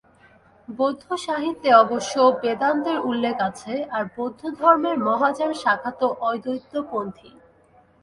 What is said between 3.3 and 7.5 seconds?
আছে, আর বৌদ্ধধর্মের মহাযান শাখা তো অদ্বৈতপন্থী।